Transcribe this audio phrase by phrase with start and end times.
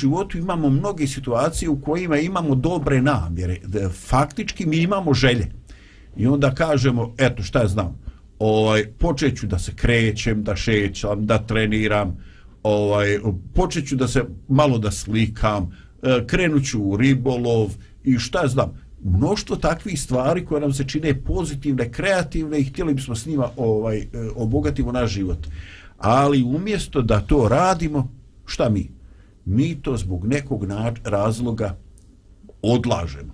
[0.00, 3.56] Životu imamo mnoge situacije u kojima imamo dobre namjere.
[4.08, 5.46] Faktički mi imamo želje.
[6.16, 7.98] I onda kažemo, eto šta ja znam,
[8.38, 12.16] ovaj, počet da se krećem, da šećam, da treniram,
[12.62, 13.18] ovaj,
[13.54, 17.70] počet ću da se malo da slikam, e, krenut ću u ribolov
[18.04, 18.72] i šta ja znam,
[19.04, 23.98] mnoštvo takvih stvari koje nam se čine pozitivne, kreativne i htjeli bismo s njima ovaj,
[23.98, 25.46] e, obogatimo naš život.
[25.98, 28.08] Ali umjesto da to radimo,
[28.46, 28.99] šta mi?
[29.44, 30.66] Mi to zbog nekog
[31.04, 31.78] razloga
[32.62, 33.32] odlažemo.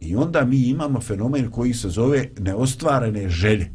[0.00, 3.70] I onda mi imamo fenomen koji se zove neostvarene želje,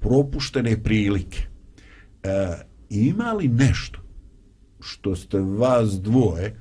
[0.00, 1.38] propuštene prilike.
[2.22, 2.28] E,
[2.90, 4.00] ima li nešto
[4.80, 6.56] što ste vas dvoje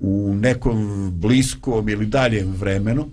[0.00, 3.06] u nekom bliskom ili daljem vremenu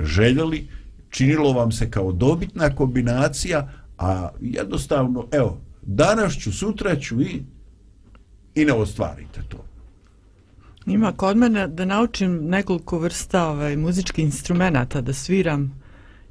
[0.00, 0.68] željeli,
[1.10, 7.42] činilo vam se kao dobitna kombinacija, a jednostavno, evo, danas ću, sutra ću i,
[8.54, 9.67] i ne ostvarite to.
[10.88, 15.80] Ima kod mene da naučim nekoliko vrsta ovaj, muzičkih instrumenta da sviram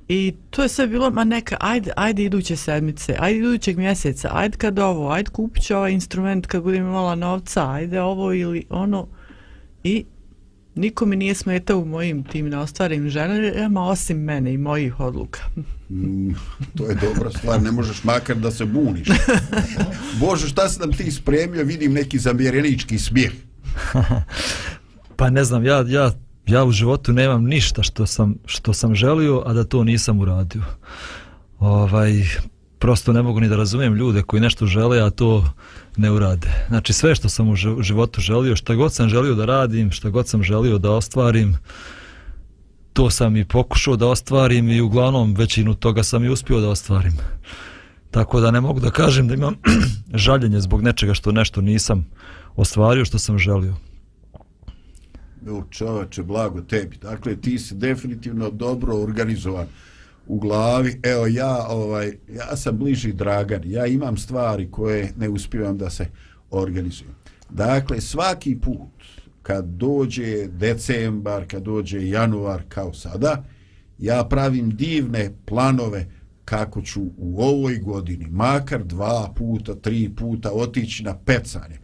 [0.07, 4.57] i to je sve bilo, ma neka, ajde, ajde iduće sedmice, ajde idućeg mjeseca, ajde
[4.57, 9.07] kad ovo, ajde kupit ću ovaj instrument kad budem imala novca, ajde ovo ili ono
[9.83, 10.05] i
[10.75, 15.39] niko mi nije smetao u mojim tim neostvarim ženama osim mene i mojih odluka.
[15.89, 16.31] Mm,
[16.77, 19.07] to je dobra stvar, ne možeš makar da se buniš.
[20.19, 23.31] Bože, šta se nam ti spremio, vidim neki zamjerenički smijeh
[25.15, 26.11] pa ne znam, ja, ja,
[26.47, 30.61] ja u životu nemam ništa što sam, što sam želio, a da to nisam uradio.
[31.59, 32.11] Ovaj,
[32.79, 35.45] prosto ne mogu ni da razumijem ljude koji nešto žele, a to
[35.97, 36.47] ne urade.
[36.67, 40.27] Znači sve što sam u životu želio, šta god sam želio da radim, šta god
[40.27, 41.57] sam želio da ostvarim,
[42.93, 47.17] to sam i pokušao da ostvarim i uglavnom većinu toga sam i uspio da ostvarim.
[48.11, 49.55] Tako da ne mogu da kažem da imam
[50.13, 52.05] žaljenje zbog nečega što nešto nisam
[52.57, 53.75] ostvario što sam želio.
[55.49, 56.97] U čovače, blago tebi.
[56.97, 59.67] Dakle, ti si definitivno dobro organizovan
[60.27, 60.99] u glavi.
[61.03, 63.61] Evo ja, ovaj, ja sam bliži Dragan.
[63.65, 66.05] Ja imam stvari koje ne uspijevam da se
[66.51, 67.15] organizujem.
[67.49, 69.03] Dakle, svaki put
[69.41, 73.43] kad dođe decembar, kad dođe januar kao sada,
[73.99, 76.07] ja pravim divne planove
[76.45, 81.79] kako ću u ovoj godini makar dva puta, tri puta otići na pecanje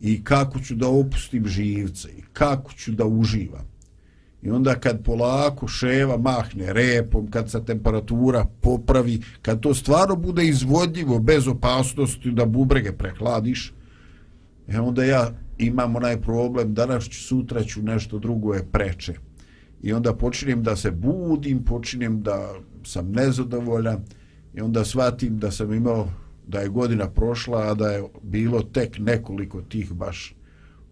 [0.00, 3.76] i kako ću da opustim živce i kako ću da uživam.
[4.42, 10.46] I onda kad polako ševa mahne repom, kad se temperatura popravi, kad to stvarno bude
[10.46, 13.72] izvodljivo bez opasnosti da bubrege prehladiš,
[14.68, 19.14] e onda ja imam onaj problem, danas ću, sutra ću nešto drugo je preče.
[19.82, 22.54] I onda počinjem da se budim, počinjem da
[22.84, 24.04] sam nezadovoljan
[24.54, 26.08] i onda shvatim da sam imao
[26.46, 30.34] da je godina prošla, a da je bilo tek nekoliko tih baš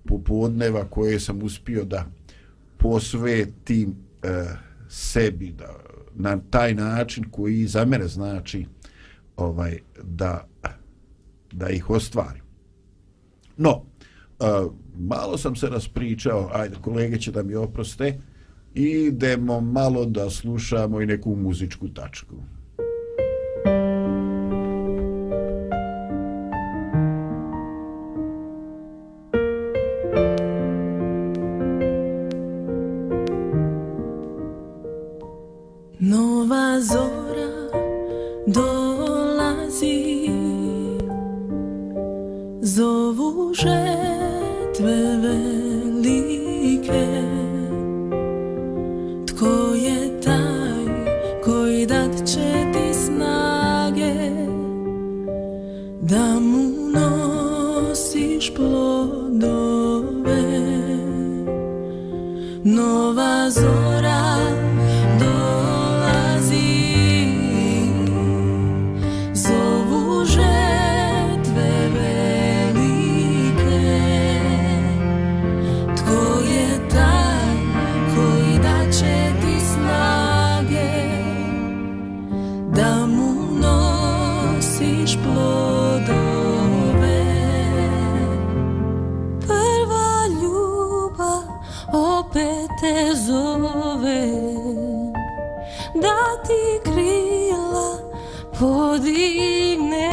[0.05, 2.07] popodneva koje sam uspio da
[2.77, 4.45] posvetim e,
[4.89, 5.75] sebi da,
[6.15, 8.67] na taj način koji za mene znači
[9.37, 10.49] ovaj da
[11.55, 12.43] da ih ostvarim.
[13.57, 13.83] No,
[14.41, 14.45] e,
[14.99, 18.19] malo sam se raspričao, ajde, kolege će da mi oproste,
[18.75, 22.35] idemo malo da slušamo i neku muzičku tačku.
[43.55, 45.54] jette bébé.
[93.15, 94.23] Te zove
[96.03, 97.99] da ti krila
[98.59, 100.11] podigne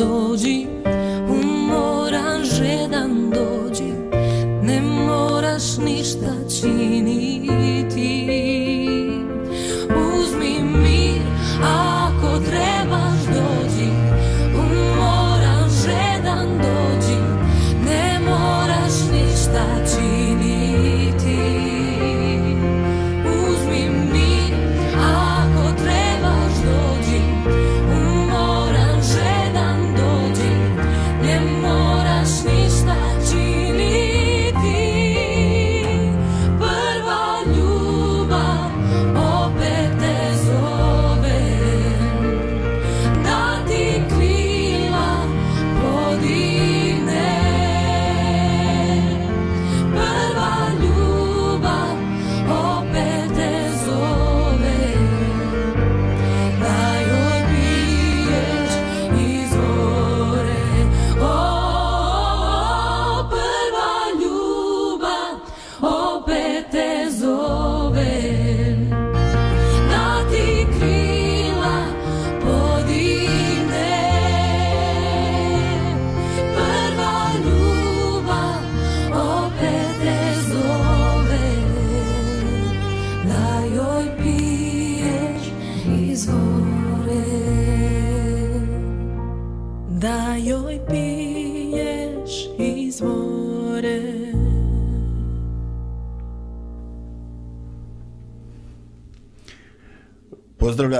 [0.00, 0.59] mudou de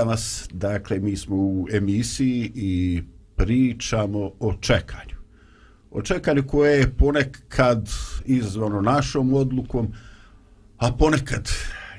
[0.01, 3.01] danas, dakle mi smo u emisiji i
[3.35, 5.15] pričamo o čekanju.
[5.91, 7.89] O čekanju koje je ponekad
[8.25, 9.93] izvano našom odlukom,
[10.77, 11.49] a ponekad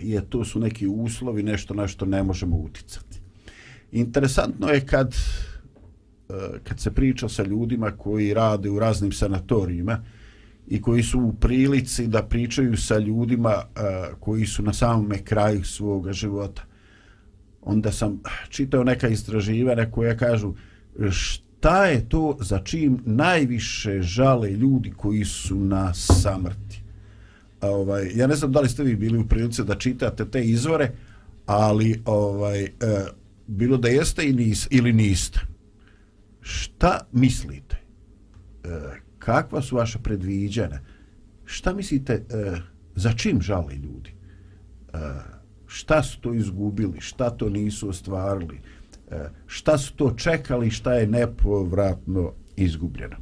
[0.01, 3.21] je to su neki uslovi, nešto na što ne možemo uticati.
[3.93, 6.35] Interesantno je kad e,
[6.65, 10.05] kad se priča sa ljudima koji rade u raznim sanatorijima
[10.69, 13.65] i koji su u prilici da pričaju sa ljudima e,
[14.21, 16.72] koji su na samome kraju svoga života
[17.63, 20.55] onda sam čitao neka istraživanja koja kažu
[21.11, 26.83] šta je to za čim najviše žale ljudi koji su na samrti.
[27.61, 30.45] A, ovaj, ja ne znam da li ste vi bili u prilici da čitate te
[30.45, 30.91] izvore,
[31.47, 32.71] ali ovaj, e,
[33.47, 35.41] bilo da jeste i nis, ili niste.
[36.41, 37.77] Šta mislite?
[38.65, 38.69] E,
[39.19, 40.81] kakva su vaša predviđanja?
[41.45, 42.23] Šta mislite e,
[42.95, 44.11] za čim žale ljudi?
[44.93, 44.99] E,
[45.73, 48.61] šta su to izgubili, šta to nisu ostvarili,
[49.11, 53.17] e, šta su to čekali, šta je nepovratno izgubljeno.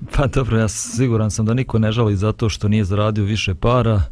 [0.16, 4.02] Pa dobro, ja siguran sam da niko ne žali zato što nije zaradio više para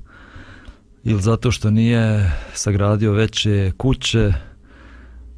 [1.05, 4.33] ili zato što nije sagradio veće kuće.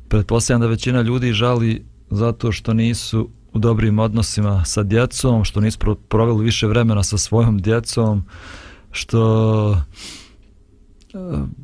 [0.08, 5.78] Pretpostavljam da većina ljudi žali zato što nisu u dobrim odnosima sa djecom, što nisu
[6.08, 8.24] proveli više vremena sa svojom djecom,
[8.90, 9.76] što
[11.14, 11.60] eh,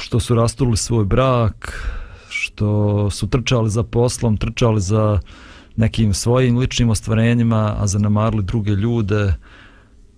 [0.00, 1.86] što su rasturili svoj brak,
[2.28, 5.20] što su trčali za poslom, trčali za
[5.76, 9.34] nekim svojim ličnim ostvarenjima, a zanemarili druge ljude.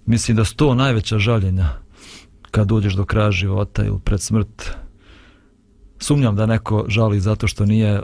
[0.06, 1.68] Mislim da su to najveća žaljenja
[2.50, 4.70] kad dođeš do kraja života ili pred smrt.
[5.98, 8.02] Sumnjam da neko žali zato što nije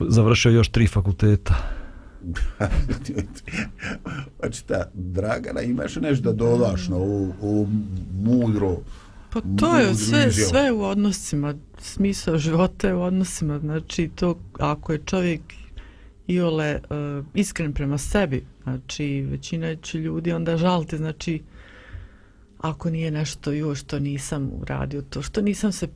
[0.00, 1.79] završio još tri fakulteta.
[4.46, 7.66] Očita, Dragana, imaš nešto da dodaš na ovo, ovo
[8.22, 8.76] mudro
[9.32, 14.92] Pa to je sve, sve u odnosima, smisao života je u odnosima, znači to ako
[14.92, 15.40] je čovjek
[16.26, 21.42] iole uh, iskren prema sebi, znači većina će ljudi onda žaliti, znači
[22.58, 25.88] ako nije nešto joj što nisam uradio to, što nisam se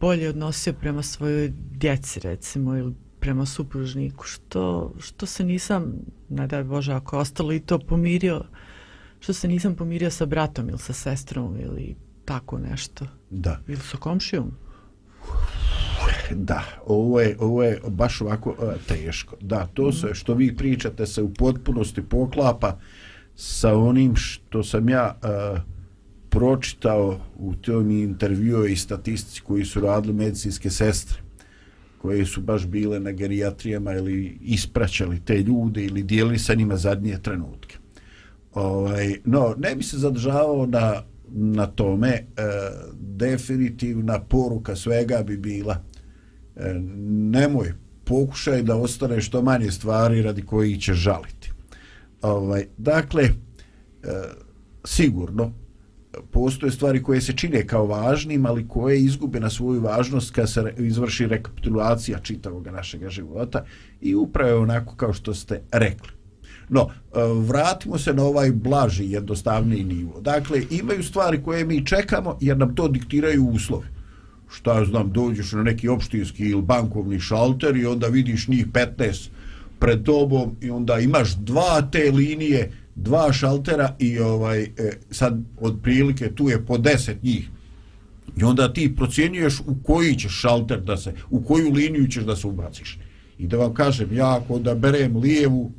[0.00, 5.92] bolje odnosio prema svojoj djeci recimo ili prema supružniku, što, što se nisam,
[6.28, 8.44] ne daj Bože, ako je ostalo i to pomirio,
[9.20, 13.06] što se nisam pomirio sa bratom ili sa sestrom ili tako nešto.
[13.30, 13.60] Da.
[13.68, 14.52] Ili sa komšijom.
[16.34, 19.36] Da, ovo je, ovo je baš ovako uh, teško.
[19.40, 22.78] Da, to se, što vi pričate se u potpunosti poklapa
[23.34, 25.60] sa onim što sam ja uh,
[26.28, 31.23] pročitao u tom intervjuu i statistici koji su radili medicinske sestre
[32.04, 37.18] koje su baš bile na gerijatrijama ili ispraćali te ljude ili dijelili sa njima zadnje
[37.22, 37.76] trenutke.
[38.54, 42.08] Ovaj, no, ne bi se zadržavao na, na tome.
[42.08, 42.24] E,
[43.00, 45.82] definitivna poruka svega bi bila
[46.56, 46.74] e,
[47.08, 47.72] nemoj,
[48.04, 51.52] pokušaj da ostane što manje stvari radi koji će žaliti.
[52.22, 53.30] Ovaj, dakle, e,
[54.84, 55.52] sigurno,
[56.30, 60.74] postoje stvari koje se čine kao važnim, ali koje izgube na svoju važnost kad se
[60.78, 63.64] izvrši rekapitulacija čitavog našeg života
[64.00, 66.08] i upravo onako kao što ste rekli.
[66.68, 70.20] No, e, vratimo se na ovaj blaži, jednostavniji nivo.
[70.20, 73.86] Dakle, imaju stvari koje mi čekamo jer nam to diktiraju uslovi.
[74.48, 79.28] Šta ja znam, dođeš na neki opštinski ili bankovni šalter i onda vidiš njih 15
[79.78, 84.68] pred tobom i onda imaš dva te linije dva šaltera i ovaj e,
[85.10, 87.48] sad otprilike tu je po deset njih.
[88.36, 92.36] I onda ti procjenjuješ u koji ćeš šalter da se u koju liniju ćeš da
[92.36, 92.98] se ubaciš.
[93.38, 95.72] I da vam kažem ja ako da berem lijevu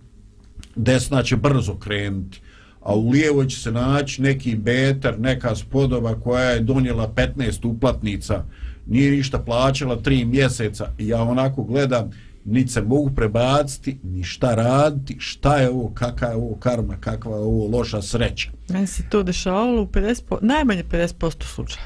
[0.75, 2.41] desna će brzo krenuti
[2.85, 8.43] a u lijevo će se naći neki betar, neka spodoba koja je donijela 15 uplatnica
[8.87, 10.91] nije ništa plaćala 3 mjeseca.
[10.97, 12.11] I ja onako gledam
[12.45, 17.35] niti se mogu prebaciti, ni šta raditi, šta je ovo, kakva je ovo karma, kakva
[17.35, 18.51] je ovo loša sreća.
[18.73, 21.85] Meni se to dešavalo u 50%, najmanje 50% slučaja.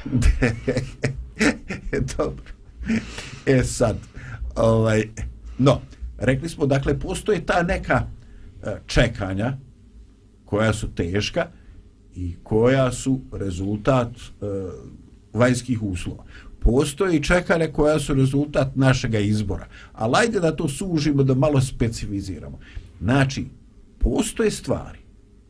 [2.17, 2.53] Dobro.
[3.45, 3.97] E sad,
[4.55, 5.03] ovaj,
[5.57, 5.81] no,
[6.17, 8.03] rekli smo, dakle, postoje ta neka
[8.63, 9.57] e, čekanja
[10.45, 11.47] koja su teška
[12.15, 14.47] i koja su rezultat uh,
[15.33, 16.23] vanjskih uslova
[16.59, 19.67] postoje i čekane koja su rezultat našega izbora.
[19.93, 22.59] Ali ajde da to sužimo, da malo specifiziramo.
[23.01, 23.45] Znači,
[23.99, 24.99] postoje stvari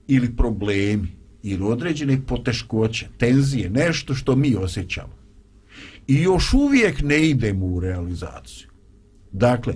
[0.07, 1.07] ili problemi
[1.43, 5.13] ili određene poteškoće, tenzije, nešto što mi osjećamo.
[6.07, 8.67] I još uvijek ne idemo u realizaciju.
[9.31, 9.73] Dakle,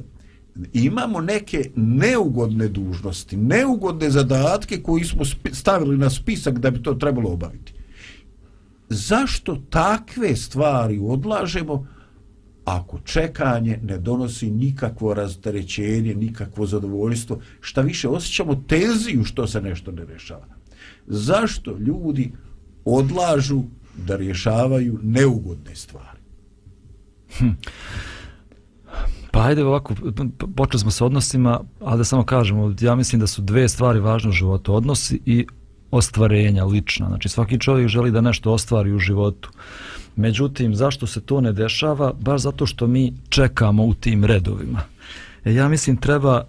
[0.73, 7.29] imamo neke neugodne dužnosti, neugodne zadatke koji smo stavili na spisak da bi to trebalo
[7.29, 7.73] obaviti
[8.93, 11.87] zašto takve stvari odlažemo
[12.65, 19.91] ako čekanje ne donosi nikakvo razterećenje, nikakvo zadovoljstvo, šta više osjećamo tenziju što se nešto
[19.91, 20.45] ne rešava.
[21.07, 22.31] Zašto ljudi
[22.85, 23.63] odlažu
[23.97, 26.19] da rješavaju neugodne stvari?
[27.37, 27.49] Hm.
[29.31, 29.95] Pa ajde ovako,
[30.55, 34.29] počeli smo sa odnosima, ali da samo kažemo, ja mislim da su dve stvari važne
[34.29, 35.47] u životu, odnosi i
[35.93, 37.07] ostvarenja lična.
[37.07, 39.49] Znači svaki čovjek želi da nešto ostvari u životu.
[40.15, 42.13] Međutim, zašto se to ne dešava?
[42.19, 44.81] Baš zato što mi čekamo u tim redovima.
[45.45, 46.45] E, ja mislim treba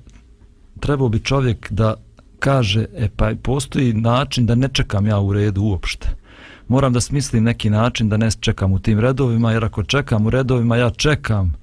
[0.81, 1.95] trebao bi čovjek da
[2.39, 6.09] kaže, e pa postoji način da ne čekam ja u redu uopšte.
[6.69, 10.31] Moram da smislim neki način da ne čekam u tim redovima, jer ako čekam u
[10.31, 11.55] redovima, ja čekam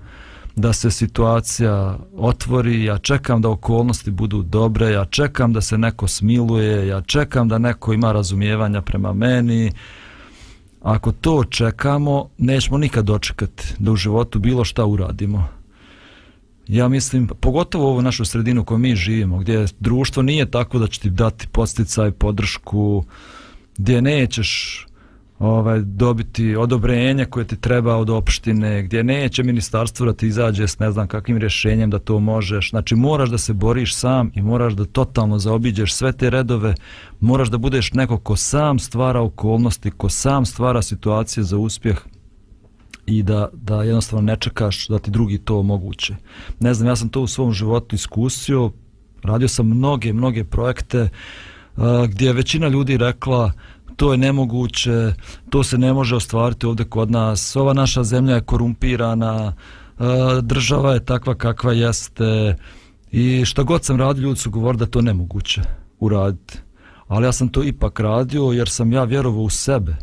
[0.55, 6.07] da se situacija otvori, ja čekam da okolnosti budu dobre, ja čekam da se neko
[6.07, 9.71] smiluje, ja čekam da neko ima razumijevanja prema meni.
[10.81, 15.47] Ako to čekamo, nećemo nikad dočekati da u životu bilo šta uradimo.
[16.67, 20.99] Ja mislim, pogotovo u našu sredinu koju mi živimo, gdje društvo nije tako da će
[20.99, 23.03] ti dati posticaj, podršku,
[23.77, 24.85] gdje nećeš
[25.41, 30.79] ovaj, dobiti odobrenje koje ti treba od opštine, gdje neće ministarstvo da ti izađe s
[30.79, 32.69] ne znam kakvim rješenjem da to možeš.
[32.69, 36.75] Znači moraš da se boriš sam i moraš da totalno zaobiđeš sve te redove,
[37.19, 41.97] moraš da budeš neko ko sam stvara okolnosti, ko sam stvara situacije za uspjeh
[43.05, 46.15] i da, da jednostavno ne čekaš da ti drugi to omoguće.
[46.59, 48.71] Ne znam, ja sam to u svom životu iskusio,
[49.23, 51.09] radio sam mnoge, mnoge projekte uh,
[52.07, 53.51] gdje je većina ljudi rekla
[53.95, 55.13] to je nemoguće,
[55.49, 59.53] to se ne može ostvariti ovdje kod nas, ova naša zemlja je korumpirana,
[59.99, 60.03] e,
[60.41, 62.55] država je takva kakva jeste
[63.11, 65.61] i što god sam radio, ljudi su govorili da to nemoguće
[65.99, 66.57] uraditi.
[67.07, 69.95] Ali ja sam to ipak radio jer sam ja vjerovao u sebe.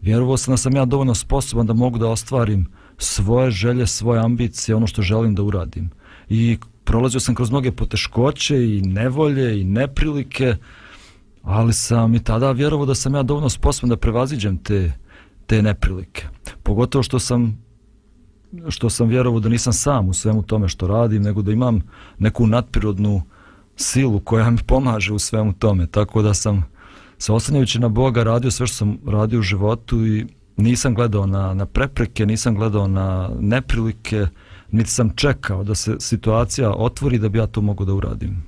[0.00, 2.66] Vjerovao sam da sam ja dovoljno sposoban da mogu da ostvarim
[2.98, 5.90] svoje želje, svoje ambicije, ono što želim da uradim.
[6.28, 10.56] I prolazio sam kroz mnoge poteškoće i nevolje i neprilike,
[11.42, 14.92] ali sam i tada vjerovao da sam ja dovoljno sposoban da prevaziđem te,
[15.46, 16.26] te neprilike.
[16.62, 17.62] Pogotovo što sam
[18.68, 21.80] što sam vjerovao da nisam sam u svemu tome što radim, nego da imam
[22.18, 23.22] neku nadprirodnu
[23.76, 25.86] silu koja mi pomaže u svemu tome.
[25.86, 26.64] Tako da sam
[27.18, 31.54] se oslanjajući na Boga radio sve što sam radio u životu i nisam gledao na,
[31.54, 34.26] na prepreke, nisam gledao na neprilike,
[34.70, 38.42] niti sam čekao da se situacija otvori da bi ja to mogu da uradim.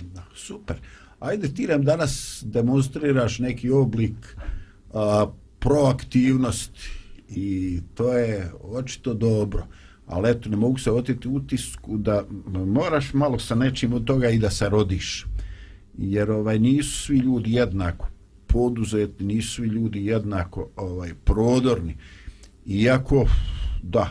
[0.00, 0.76] Da, super.
[1.20, 4.36] Ajde ti nam danas demonstriraš neki oblik
[4.94, 5.26] a,
[5.58, 6.88] proaktivnosti
[7.28, 9.66] i to je očito dobro.
[10.06, 12.24] Ali eto, ne mogu se otiti utisku da
[12.66, 15.26] moraš malo sa nečim od toga i da se rodiš.
[15.98, 18.08] Jer ovaj nisu svi ljudi jednako
[18.46, 21.96] poduzetni, nisu svi ljudi jednako ovaj prodorni.
[22.66, 23.26] Iako,
[23.82, 24.10] da,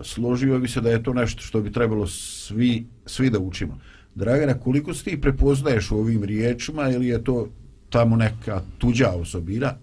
[0.00, 3.78] složio bi se da je to nešto što bi trebalo svi, svi da učimo.
[4.18, 7.48] Dragana, koliko se ti prepoznaješ u ovim riječima ili je to
[7.90, 9.74] tamo neka tuđa osobina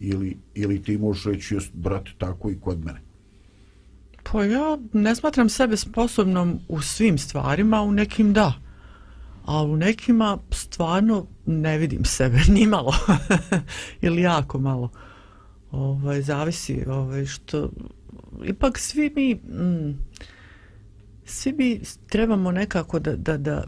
[0.00, 3.00] ili, ili ti možeš reći just, brate, tako i kod mene?
[4.22, 8.52] Pa ja ne smatram sebe sposobnom u svim stvarima, u nekim da.
[9.44, 12.94] A u nekima stvarno ne vidim sebe, ni malo.
[14.02, 14.90] ili jako malo.
[15.70, 17.70] Ovaj, zavisi ovaj, što...
[18.44, 19.34] Ipak svi mi...
[19.34, 19.98] Mm,
[21.32, 23.64] svi mi trebamo nekako da, da, da,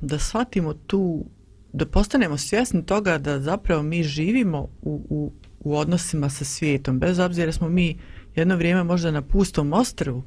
[0.00, 1.24] da shvatimo tu
[1.72, 7.18] da postanemo svjesni toga da zapravo mi živimo u, u, u odnosima sa svijetom, bez
[7.18, 7.98] obzira smo mi
[8.34, 10.22] jedno vrijeme možda na pustom ostrvu,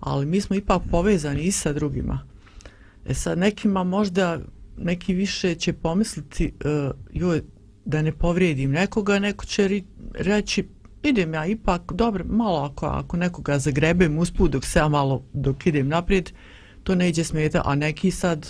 [0.00, 2.20] ali mi smo ipak povezani i sa drugima.
[3.06, 4.38] E sad nekima možda
[4.78, 7.42] neki više će pomisliti uh, joj,
[7.84, 9.82] da ne povrijedim nekoga, neko će
[10.14, 10.68] reći
[11.02, 15.66] idem ja ipak, dobro, malo ako, ako nekoga zagrebem usput dok se ja malo dok
[15.66, 16.30] idem naprijed,
[16.82, 18.48] to ne iđe smeta, a neki sad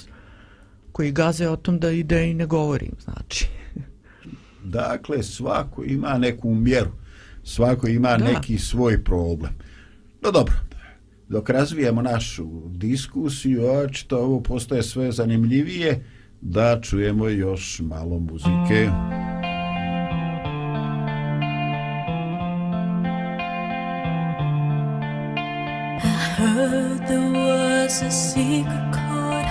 [0.92, 3.48] koji gaze o tom da ide i ne govorim, znači.
[4.64, 6.90] Dakle, svako ima neku mjeru,
[7.44, 8.24] svako ima da.
[8.24, 9.52] neki svoj problem.
[10.22, 10.54] No dobro,
[11.28, 16.04] dok razvijemo našu diskusiju, očito ovo postoje sve zanimljivije,
[16.40, 18.90] da čujemo još malo muzike.
[19.14, 19.17] I
[28.02, 29.48] a secret chord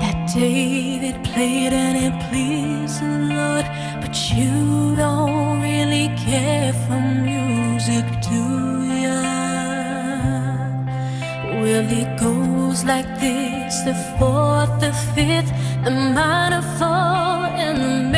[0.00, 3.66] that David played and it pleased the Lord.
[4.00, 8.44] But you don't really care for music do
[9.04, 9.20] ya?
[11.60, 15.52] Well it goes like this the fourth the fifth
[15.84, 18.09] the minor fall and the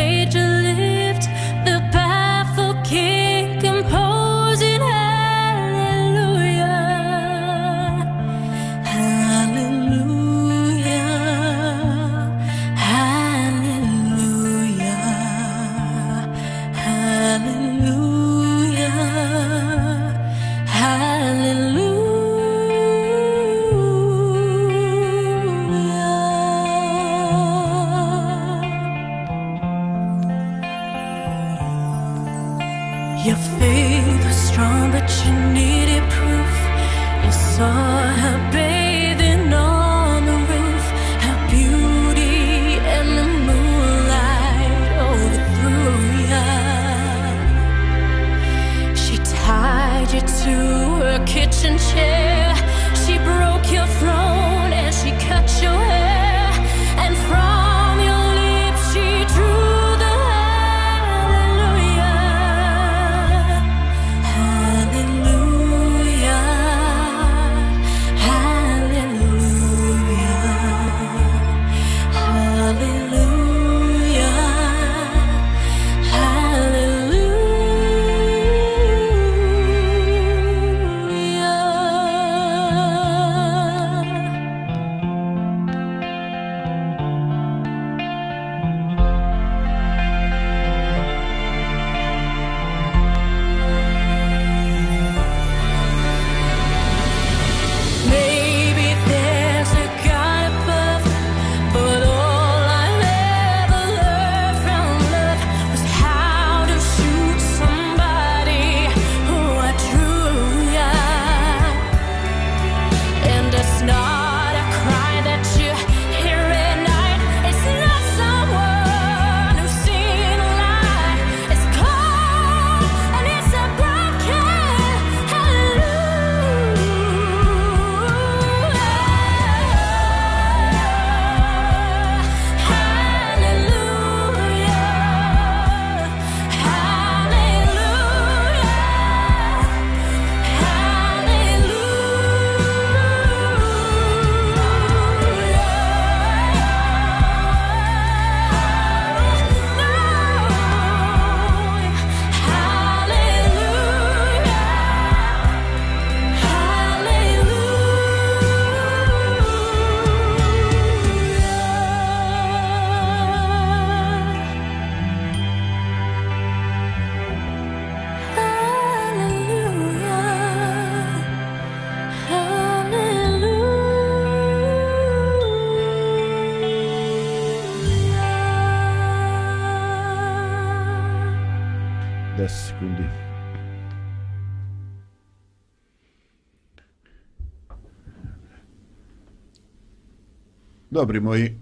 [190.92, 191.59] Dobri moji,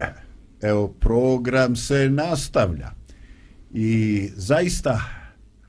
[0.62, 2.90] evo program se nastavlja
[3.74, 5.00] i zaista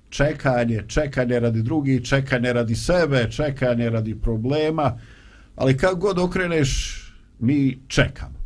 [0.10, 5.00] čekanje, čekanje radi drugih, čekanje radi sebe, čekanje radi problema,
[5.56, 7.02] ali kako god okreneš,
[7.40, 8.40] mi čekamo.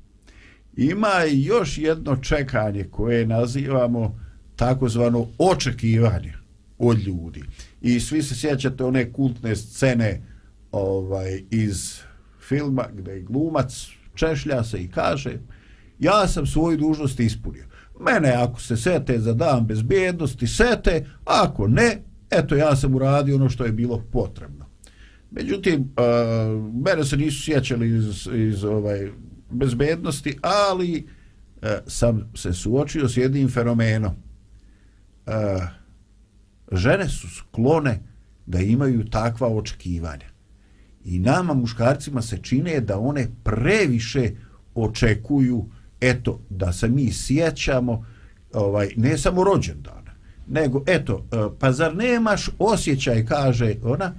[0.77, 4.19] Ima još jedno čekanje koje nazivamo
[4.55, 6.33] takozvano očekivanje
[6.77, 7.43] od ljudi.
[7.81, 10.21] I svi se sjećate one kultne scene
[10.71, 11.99] ovaj iz
[12.47, 15.37] filma gdje je glumac češlja se i kaže
[15.99, 17.65] ja sam svoju dužnost ispunio.
[17.99, 23.49] Mene ako se sete za dan bezbjednosti, sete, ako ne, eto ja sam uradio ono
[23.49, 24.65] što je bilo potrebno.
[25.31, 29.11] Međutim, uh, mene se nisu sjećali iz, iz ovaj
[29.49, 31.07] bezbednosti, ali
[31.61, 34.13] uh, sam se suočio s jednim fenomenom.
[35.25, 35.33] Uh,
[36.71, 37.99] žene su sklone
[38.45, 40.34] da imaju takva očekivanja.
[41.05, 44.31] I nama muškarcima se čine da one previše
[44.75, 45.65] očekuju
[46.01, 48.05] eto da se mi sjećamo
[48.53, 50.05] ovaj ne samo rođendana
[50.47, 54.13] nego eto eh, pa zar nemaš osjećaj kaže ona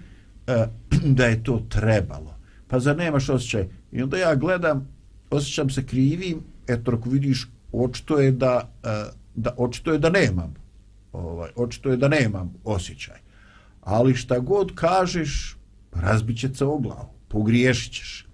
[0.47, 0.67] eh,
[1.19, 2.37] da je to trebalo?
[2.69, 3.69] Pa zar nemaš osjećaj?
[3.93, 4.89] I onda ja gledam
[5.31, 10.55] osjećam se krivim eto ako vidiš očito je da, eh, da očito je da nemam
[11.13, 13.17] ovaj očito je da nemam osjećaj.
[13.81, 15.56] Ali šta god kažeš
[16.01, 18.27] razbiće se o glavu pogriješit ćeš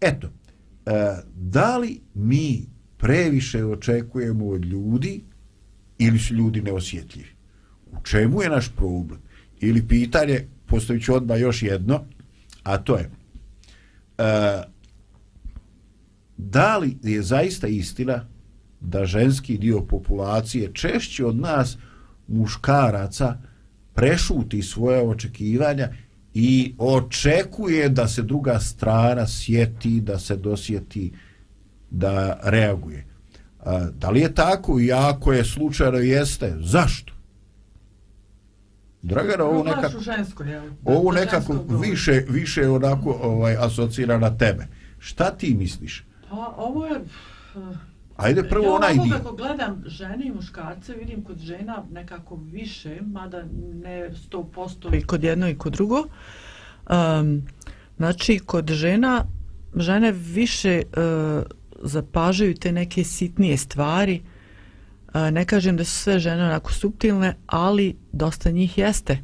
[0.00, 0.90] eto e,
[1.34, 5.24] da li mi previše očekujemo od ljudi
[5.98, 7.28] ili su ljudi neosjetljivi?
[7.92, 9.20] U čemu je naš problem?
[9.60, 12.04] Ili pitanje, postavit ću odmah još jedno,
[12.62, 13.10] a to je
[14.18, 14.62] e,
[16.36, 18.28] da li je zaista istina
[18.80, 21.78] da ženski dio populacije češće od nas
[22.28, 23.38] muškaraca
[23.94, 25.88] prešuti svoje očekivanja
[26.38, 31.12] i očekuje da se druga strana sjeti, da se dosjeti,
[31.90, 33.06] da reaguje.
[33.60, 37.12] A, da li je tako i ako je slučajno jeste, zašto?
[39.02, 40.44] Dragana, ovo nekako, žensko,
[40.84, 44.66] ovo nekako više, više onako ovaj, asocira na tebe.
[44.98, 46.04] Šta ti misliš?
[46.30, 47.00] Pa, ovo je...
[48.16, 49.02] Ajde prvo ja onaj dio.
[49.04, 53.42] Ja kako gledam žene i muškarce, vidim kod žena nekako više, mada
[53.82, 56.04] ne 100% i kod jedno i kod drugo.
[56.90, 57.42] Um,
[57.96, 59.24] znači, kod žena,
[59.74, 61.42] žene više uh,
[61.82, 64.22] zapažaju te neke sitnije stvari.
[65.08, 69.18] Uh, ne kažem da su sve žene onako subtilne, ali dosta njih jeste.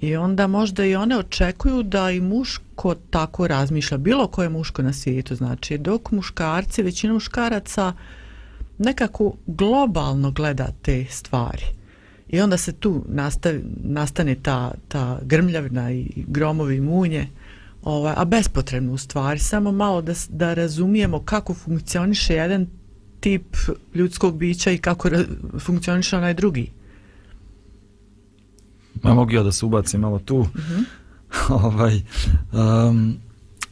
[0.00, 3.98] I onda možda i one očekuju da i muško tako razmišlja.
[3.98, 5.78] Bilo koje muško na svijetu, znači.
[5.78, 8.21] Dok muškarci, većina muškaraca, uh,
[8.82, 11.64] nekako globalno gleda te stvari.
[12.28, 17.28] I onda se tu nastavi, nastane ta, ta grmljavna i gromovi munje,
[17.82, 22.66] ovaj, a bespotrebno u stvari, samo malo da, da razumijemo kako funkcioniše jedan
[23.20, 23.56] tip
[23.94, 25.08] ljudskog bića i kako
[25.60, 26.70] funkcioniše onaj drugi.
[29.02, 30.36] Ma mogu ja da se ubacim malo tu.
[30.36, 30.74] Uh mhm.
[30.74, 30.84] -huh.
[31.66, 32.00] ovaj,
[32.52, 33.16] um,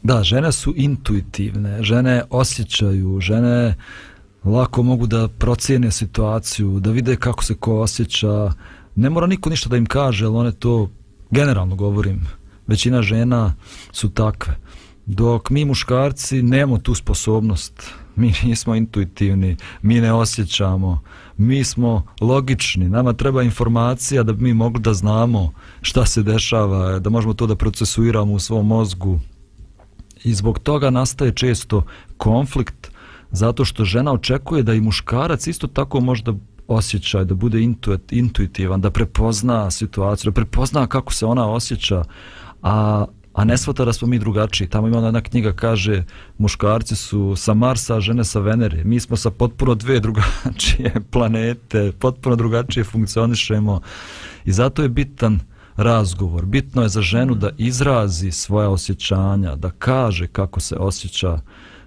[0.03, 3.73] da, žene su intuitivne, žene osjećaju, žene uh,
[4.45, 8.53] lako mogu da procijene situaciju, da vide kako se ko osjeća.
[8.95, 10.89] Ne mora niko ništa da im kaže, ali one to,
[11.31, 12.27] generalno govorim,
[12.67, 13.53] većina žena
[13.91, 14.57] su takve.
[15.05, 21.01] Dok mi muškarci nemamo tu sposobnost, mi nismo intuitivni, mi ne osjećamo,
[21.37, 25.51] mi smo logični, nama treba informacija da bi mi mogli da znamo
[25.81, 29.19] šta se dešava, da možemo to da procesuiramo u svom mozgu.
[30.23, 31.85] I zbog toga nastaje često
[32.17, 32.90] konflikt,
[33.31, 36.33] zato što žena očekuje da i muškarac isto tako možda
[36.67, 42.03] osjeća, da bude intuit, intuitivan, da prepozna situaciju, da prepozna kako se ona osjeća,
[42.61, 44.67] a, a ne svata da smo mi drugačiji.
[44.67, 46.03] Tamo ima jedna knjiga kaže
[46.37, 48.83] muškarci su sa Marsa, a žene sa Venere.
[48.83, 53.81] Mi smo sa potpuno dve drugačije planete, potpuno drugačije funkcionišemo
[54.45, 55.39] i zato je bitan
[55.75, 56.45] razgovor.
[56.45, 61.39] Bitno je za ženu da izrazi svoja osjećanja, da kaže kako se osjeća,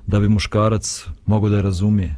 [0.07, 2.17] da bi muškarac mogao da je razumije.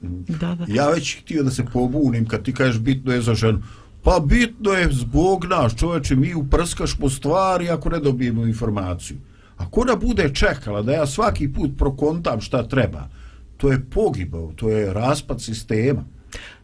[0.00, 0.64] Da, da.
[0.68, 3.62] Ja već htio da se pobunim kad ti kažeš bitno je za ženu.
[4.02, 9.16] Pa bitno je zbog naš čovječe, mi uprskaš po stvari ako ne dobijemo informaciju.
[9.56, 13.08] Ako ona bude čekala da ja svaki put prokontam šta treba,
[13.56, 16.04] to je pogibao, to je raspad sistema.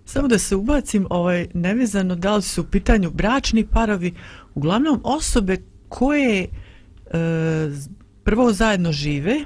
[0.04, 4.14] Samo da se ubacim, ovaj, nevezano da li su u pitanju bračni parovi,
[4.54, 5.56] uglavnom osobe
[5.88, 6.48] koje e,
[8.24, 9.44] prvo zajedno žive,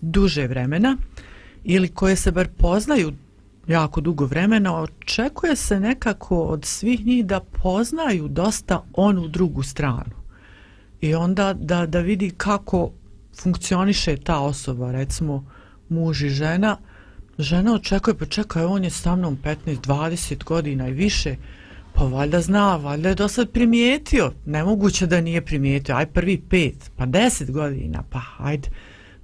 [0.00, 0.96] duže vremena
[1.64, 3.12] ili koje se bar poznaju
[3.66, 10.20] jako dugo vremena, očekuje se nekako od svih njih da poznaju dosta onu drugu stranu.
[11.00, 12.90] I onda da, da vidi kako
[13.42, 15.44] funkcioniše ta osoba, recimo
[15.88, 16.76] muž i žena,
[17.38, 21.36] žena očekuje, pa čekaj, on je sa mnom 15-20 godina i više,
[21.94, 26.90] pa valjda zna, valjda je do sad primijetio, nemoguće da nije primijetio, aj prvi pet,
[26.96, 28.68] pa 10 godina, pa hajde,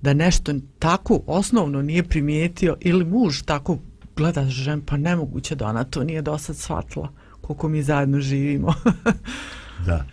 [0.03, 3.79] da nešto tako osnovno nije primijetio ili muž tako
[4.17, 7.09] gleda žen, pa nemoguće da ona to nije do sad shvatila
[7.41, 8.75] koliko mi zajedno živimo.
[9.87, 10.05] Da.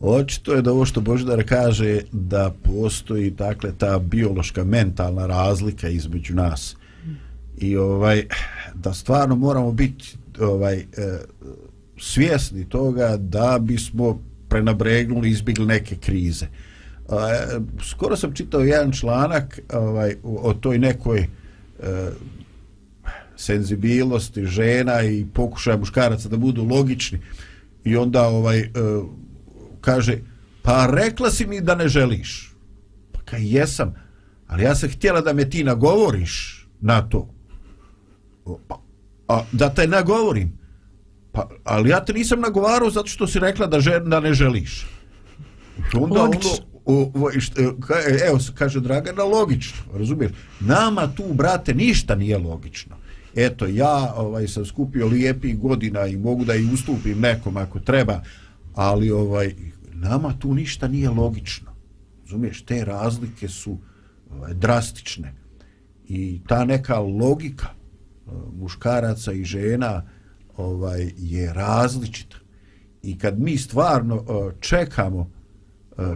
[0.00, 6.34] Očito je da ovo što Božidar kaže da postoji dakle ta biološka mentalna razlika između
[6.34, 6.76] nas
[7.58, 8.26] i ovaj
[8.74, 10.84] da stvarno moramo biti ovaj e,
[11.98, 16.46] svjesni toga da bismo prenabregnuli izbjegli neke krize.
[17.08, 21.26] E, skoro sam čitao jedan članak ovaj o, toj nekoj e,
[23.36, 27.20] senzibilnosti žena i pokušaja muškaraca da budu logični.
[27.84, 28.70] I onda ovaj e,
[29.80, 30.18] kaže
[30.62, 32.54] pa rekla si mi da ne želiš.
[33.12, 33.94] Pa kaj jesam
[34.46, 37.28] ali ja sam htjela da me ti nagovoriš na to.
[38.68, 38.80] Pa,
[39.28, 40.58] a, da te nagovorim?
[41.32, 44.86] Pa, ali ja te nisam nagovarao zato što si rekla da, žen, da ne želiš.
[45.94, 46.50] Onda Logično
[46.86, 47.30] o, o,
[47.80, 50.32] ka- evo kaže Dragana logično razumiješ?
[50.60, 52.96] Nama tu brate ništa nije logično.
[53.34, 58.20] Eto ja ovaj sam skupio lijepi godina i mogu da i ustupim nekom ako treba
[58.74, 59.54] ali ovaj
[59.94, 61.72] nama tu ništa nije logično.
[62.24, 63.78] Razumiješ te razlike su
[64.30, 65.34] ovaj, drastične.
[66.08, 70.02] I ta neka logika eh, muškaraca i žena
[70.56, 72.36] ovaj je različita.
[73.02, 75.30] I kad mi stvarno eh, čekamo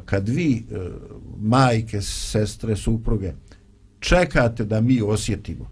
[0.05, 0.79] kad vi e,
[1.39, 3.33] majke, sestre, supruge
[4.01, 5.71] čekate da mi osjetimo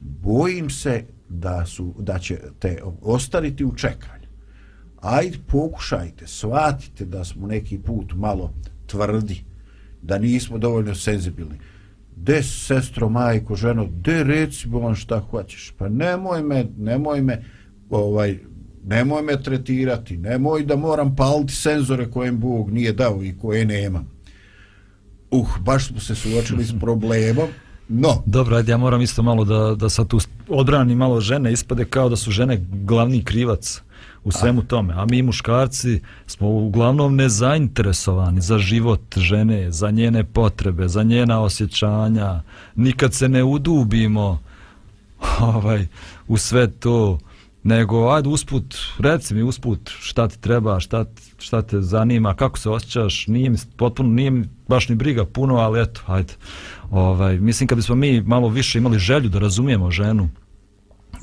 [0.00, 4.26] bojim se da su da ćete ostariti u čekanju.
[5.00, 8.52] Ajde pokušajte, shvatite da smo neki put malo
[8.86, 9.44] tvrdi,
[10.02, 11.58] da nismo dovoljno senzibilni.
[12.16, 15.74] De sestro, majko, ženo, de reci bolan šta hoćeš.
[15.78, 17.44] Pa nemoj me, nemoj me,
[17.90, 18.38] ovaj,
[18.86, 24.10] nemoj me tretirati, nemoj da moram paliti senzore kojem Bog nije dao i koje nemam.
[25.30, 27.48] Uh, baš smo se suočili s problemom,
[27.92, 31.84] No, Dobro, ajde, ja moram isto malo da, da sad tu odbranim malo žene, ispade
[31.84, 33.82] kao da su žene glavni krivac
[34.24, 40.88] u svemu tome, a mi muškarci smo uglavnom nezainteresovani za život žene, za njene potrebe,
[40.88, 42.42] za njena osjećanja,
[42.74, 44.38] nikad se ne udubimo
[45.54, 45.86] ovaj,
[46.28, 47.18] u sve to,
[47.62, 51.04] nego ajde usput, reci mi usput šta ti treba, šta,
[51.38, 55.56] šta te zanima, kako se osjećaš, nije mi potpuno, nije mi baš ni briga puno,
[55.56, 56.32] ali eto, ajde.
[56.90, 60.28] Ovaj, mislim kad bismo mi malo više imali želju da razumijemo ženu,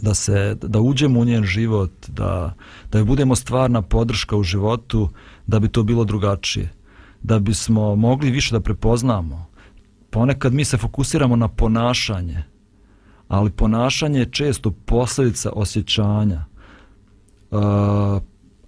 [0.01, 2.53] da se da uđemo u njen život, da
[2.91, 5.09] da joj budemo stvarna podrška u životu,
[5.47, 6.73] da bi to bilo drugačije.
[7.21, 9.45] Da bismo mogli više da prepoznamo.
[10.09, 12.43] Ponekad mi se fokusiramo na ponašanje,
[13.27, 16.45] ali ponašanje je često posljedica osjećanja.
[17.51, 17.55] E,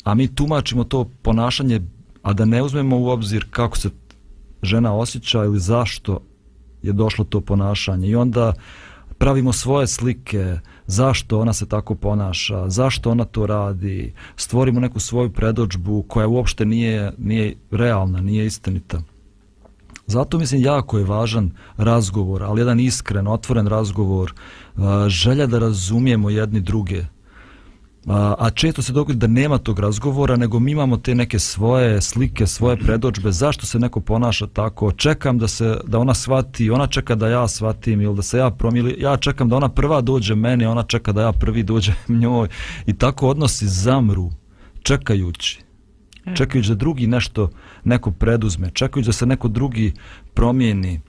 [0.04, 1.82] a mi tumačimo to ponašanje,
[2.22, 3.90] a da ne uzmemo u obzir kako se
[4.64, 6.20] žena osjeća ili zašto
[6.82, 8.08] je došlo to ponašanje.
[8.08, 8.54] I onda
[9.18, 15.30] pravimo svoje slike, zašto ona se tako ponaša, zašto ona to radi, stvorimo neku svoju
[15.30, 19.02] predođbu koja uopšte nije, nije realna, nije istinita.
[20.08, 24.34] Zato mislim jako je važan razgovor, ali jedan iskren, otvoren razgovor,
[25.08, 27.06] želja da razumijemo jedni druge.
[28.38, 32.48] A često se dogodi da nema tog razgovora, nego mi imamo te neke svoje slike,
[32.48, 37.16] svoje predođbe, zašto se neko ponaša tako, čekam da se da ona shvati, ona čeka
[37.16, 40.66] da ja shvatim ili da se ja promili, ja čekam da ona prva dođe meni,
[40.66, 42.48] ona čeka da ja prvi dođem njoj.
[42.86, 44.32] I tako odnosi zamru,
[44.84, 45.70] čekajući
[46.36, 47.50] čekajući da drugi nešto
[47.84, 49.94] neko preduzme, čekajući da se neko drugi
[50.34, 51.02] promijeni.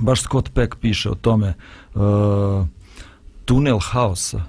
[0.00, 1.54] Baš Scott Peck piše o tome
[1.94, 2.66] uh,
[3.44, 4.42] tunel haosa.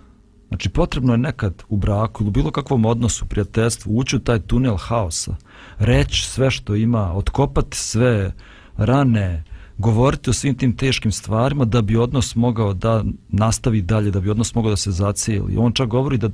[0.47, 4.77] Znači potrebno je nekad u braku ili bilo kakvom odnosu, prijateljstvu, ući u taj tunel
[4.77, 5.35] haosa,
[5.77, 8.33] reći sve što ima, otkopati sve
[8.77, 9.43] rane,
[9.77, 14.29] govoriti o svim tim teškim stvarima da bi odnos mogao da nastavi dalje, da bi
[14.29, 15.57] odnos mogao da se zacijeli.
[15.57, 16.29] On čak govori da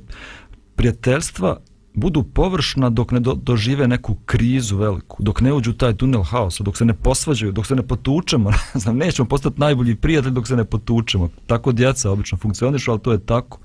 [0.76, 1.56] prijateljstva
[1.96, 6.64] budu površna dok ne do, dožive neku krizu veliku, dok ne uđu taj tunel haosa,
[6.64, 8.50] dok se ne posvađaju, dok se ne potučemo,
[8.82, 11.28] znam, nećemo postati najbolji prijatelj dok se ne potučemo.
[11.46, 13.58] Tako djeca obično funkcionišu, ali to je tako.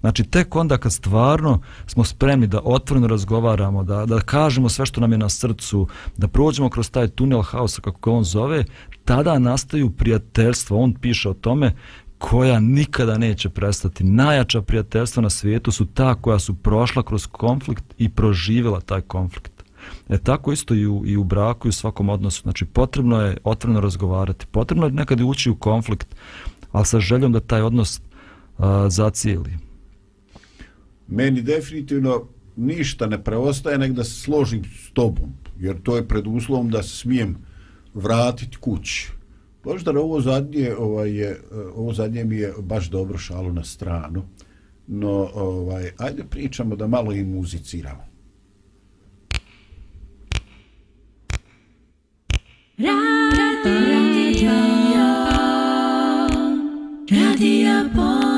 [0.00, 5.00] Znači, tek onda kad stvarno smo spremni da otvoreno razgovaramo, da, da kažemo sve što
[5.00, 8.64] nam je na srcu, da prođemo kroz taj tunel haosa, kako ga on zove,
[9.04, 10.76] tada nastaju prijateljstva.
[10.76, 11.74] On piše o tome
[12.30, 14.04] koja nikada neće prestati.
[14.04, 19.52] Najjača prijateljstva na svijetu su ta koja su prošla kroz konflikt i proživjela taj konflikt.
[20.08, 22.42] E tako isto i u, i u braku i u svakom odnosu.
[22.42, 24.46] Znači potrebno je otvoreno razgovarati.
[24.46, 26.16] Potrebno je nekad ući u konflikt,
[26.72, 28.00] ali sa željom da taj odnos
[28.58, 29.58] a, zacijeli.
[31.08, 32.24] Meni definitivno
[32.56, 36.82] ništa ne preostaje nek da se složim s tobom, jer to je pred uslovom da
[36.82, 37.36] se smijem
[37.94, 39.10] vratiti kući.
[39.64, 44.22] Boždar, ovo zadnje, ovaj je, eh, ovo zadnje mi je baš dobro šalo na stranu,
[44.86, 48.04] no ovaj, ajde pričamo da malo i muziciramo.
[52.78, 54.50] Radio,
[57.10, 58.33] radio pomirenje.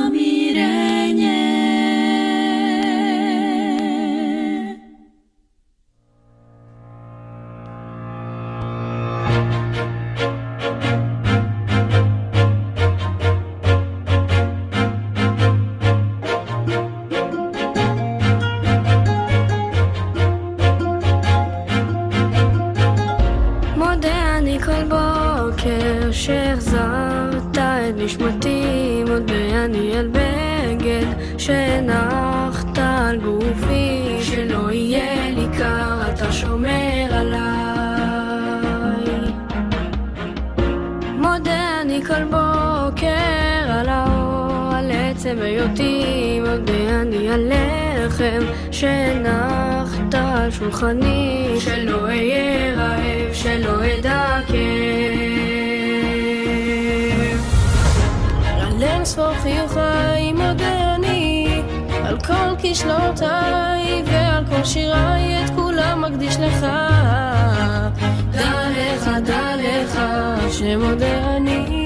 [51.67, 54.57] שלא אהיה רעב, שלא אדע כאב.
[58.61, 60.87] על אין ספור חיוכיי מודה
[62.07, 66.67] על כל כישלונותיי ועל כל שיריי את כולם מקדיש לך.
[68.31, 70.01] דע לך, דע לך,
[70.53, 71.86] שמודה אני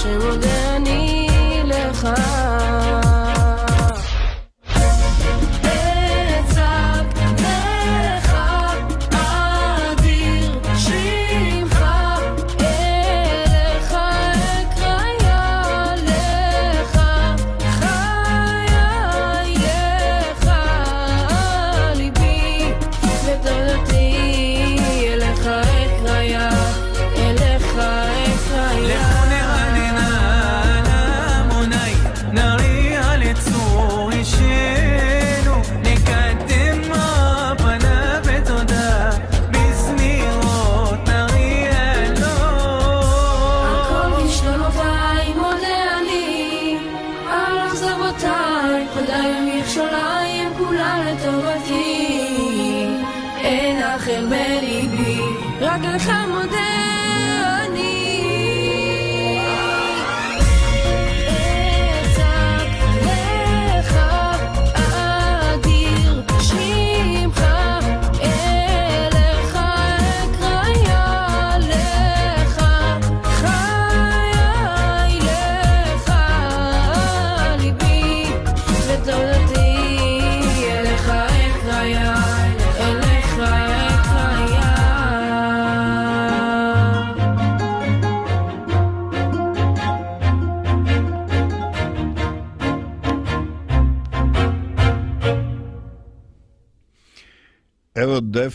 [0.00, 0.79] 是我的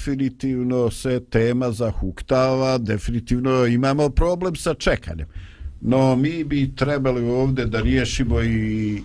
[0.05, 5.27] definitivno se tema zahuktava, definitivno imamo problem sa čekanjem.
[5.81, 9.01] No, mi bi trebali ovdje da riješimo i e,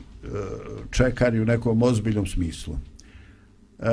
[0.90, 2.76] čekanje u nekom ozbiljnom smislu.
[3.78, 3.86] E,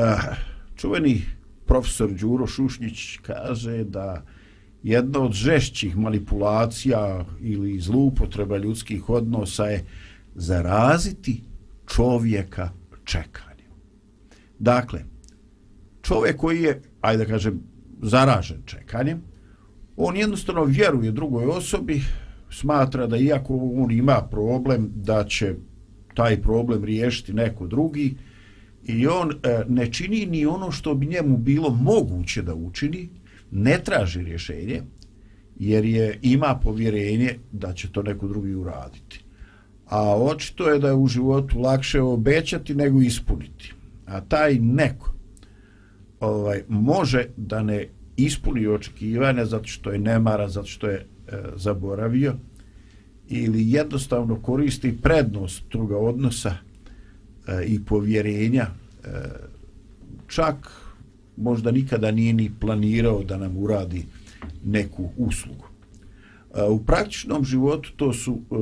[0.76, 1.22] čuveni
[1.66, 4.24] profesor Đuro Šušnjić kaže da
[4.84, 9.86] jedna od žešćih manipulacija ili zloupotreba ljudskih odnosa je
[10.36, 11.42] zaraziti
[11.96, 12.70] čovjeka
[13.04, 13.72] čekanjem.
[14.60, 15.17] Dakle,
[16.08, 17.60] čovjek koji je, ajde da kažem,
[18.02, 19.22] zaražen čekanjem,
[19.98, 22.02] on jednostavno vjeruje drugoj osobi,
[22.50, 25.56] smatra da iako on ima problem, da će
[26.14, 28.16] taj problem riješiti neko drugi
[28.84, 33.10] i on e, ne čini ni ono što bi njemu bilo moguće da učini,
[33.52, 34.82] ne traži rješenje,
[35.60, 39.24] jer je ima povjerenje da će to neko drugi uraditi.
[39.86, 43.74] A očito je da je u životu lakše obećati nego ispuniti.
[44.06, 45.17] A taj neko
[46.20, 47.88] ovaj može da ne
[48.18, 51.06] ispuni očekivanja zato što je nemara, zato što je e,
[51.56, 52.36] zaboravio
[53.28, 56.54] ili jednostavno koristi prednost toga odnosa
[57.48, 59.10] e, i povjerenja e,
[60.28, 60.72] čak
[61.38, 64.06] možda nikada nije ni planirao da nam uradi
[64.66, 65.66] neku uslugu.
[66.56, 68.56] E, u praktičnom životu to su e,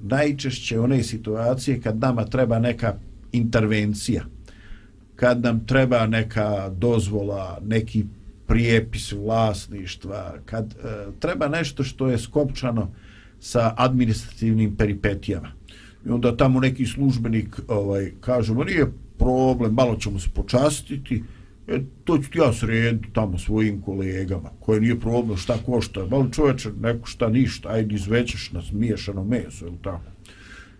[0.00, 2.98] najčešće one situacije kad nama treba neka
[3.32, 4.24] intervencija,
[5.20, 8.04] kad nam treba neka dozvola, neki
[8.46, 12.90] prijepis vlasništva, kad e, treba nešto što je skopčano
[13.40, 15.52] sa administrativnim peripetijama.
[16.06, 18.86] I onda tamo neki službenik ovaj, kaže, ma nije
[19.18, 21.22] problem, malo ćemo se počastiti,
[21.68, 26.28] e, to ću ti ja srediti tamo svojim kolegama, koje nije problem šta košta, malo
[26.32, 30.17] čoveče, neko šta ništa, ajde izvećeš nas miješano meso, ili tako.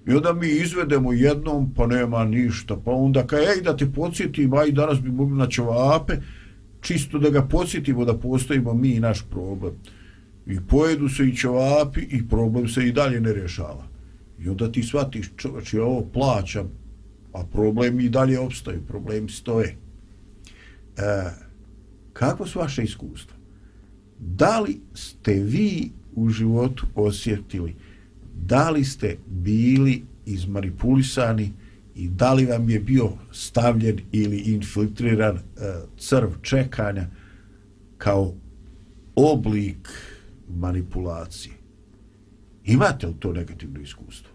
[0.09, 4.55] I onda mi izvedemo jednom, pa nema ništa, pa onda kaj, ej, da te podsjetim,
[4.55, 6.15] aj, danas bi mogli na ćevape,
[6.81, 9.75] čisto da ga podsjetimo da postojimo mi i naš problem.
[10.47, 13.85] I pojedu se i ćevapi i problem se i dalje ne rješava.
[14.41, 16.71] I onda ti shvatiš, čovječ, ja ovo plaćam,
[17.33, 19.77] a problemi i dalje obstaju, problemi stoje.
[20.97, 21.31] E,
[22.13, 23.37] kako su vaše iskustva?
[24.19, 27.75] Da li ste vi u životu osjetili,
[28.47, 31.53] da li ste bili izmanipulisani
[31.95, 35.41] i da li vam je bio stavljen ili infiltriran e,
[35.99, 37.07] crv čekanja
[37.99, 38.35] kao
[39.17, 39.89] oblik
[40.49, 41.55] manipulacije?
[42.65, 44.33] Imate li to negativno iskustvo?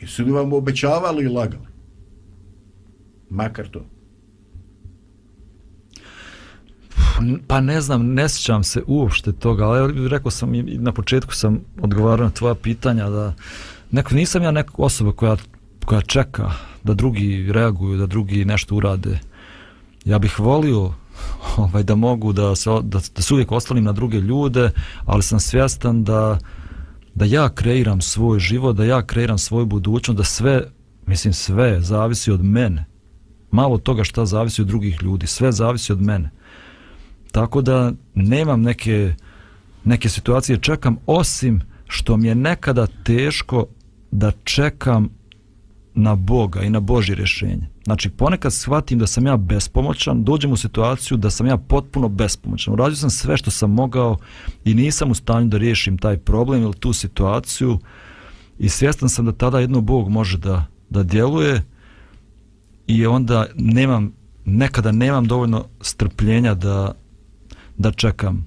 [0.00, 1.66] Jesu li vam obećavali i lagali?
[3.30, 3.91] Makar to.
[7.46, 11.60] Pa ne znam, ne sjećam se uopšte toga, ali rekao sam i na početku sam
[11.80, 13.34] odgovarao na tvoja pitanja da
[13.90, 15.36] neko, nisam ja neka osoba koja,
[15.84, 16.50] koja čeka
[16.84, 19.18] da drugi reaguju, da drugi nešto urade.
[20.04, 20.92] Ja bih volio
[21.56, 24.70] ovaj, da mogu da se, da, da se uvijek ostalim na druge ljude,
[25.04, 26.38] ali sam svjestan da
[27.14, 30.62] da ja kreiram svoj život, da ja kreiram svoju budućnost, da sve,
[31.06, 32.84] mislim sve, zavisi od mene.
[33.50, 36.30] Malo toga šta zavisi od drugih ljudi, sve zavisi od mene.
[37.32, 39.14] Tako da nemam neke,
[39.84, 43.66] neke situacije čekam, osim što mi je nekada teško
[44.10, 45.08] da čekam
[45.94, 47.68] na Boga i na Božje rješenje.
[47.84, 52.74] Znači, ponekad shvatim da sam ja bespomoćan, dođem u situaciju da sam ja potpuno bespomoćan.
[52.74, 54.16] Uradio sam sve što sam mogao
[54.64, 57.78] i nisam u stanju da riješim taj problem ili tu situaciju
[58.58, 61.62] i svjestan sam da tada jedno Bog može da, da djeluje
[62.86, 64.12] i onda nemam,
[64.44, 66.92] nekada nemam dovoljno strpljenja da,
[67.78, 68.46] da čekam.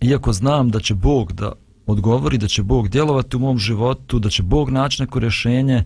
[0.00, 1.52] Iako znam da će Bog da
[1.86, 5.84] odgovori, da će Bog djelovati u mom životu, da će Bog naći neko rješenje,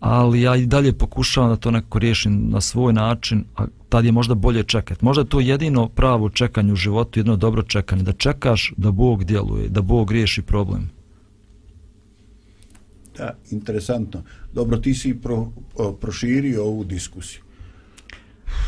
[0.00, 4.12] ali ja i dalje pokušavam da to neko riješim na svoj način, a tad je
[4.12, 5.04] možda bolje čekati.
[5.04, 9.24] Možda je to jedino pravo čekanje u životu, jedno dobro čekanje, da čekaš da Bog
[9.24, 10.90] djeluje, da Bog riješi problem.
[13.18, 14.22] Da, interesantno.
[14.52, 17.40] Dobro, ti si pro, o, proširio ovu diskusiju.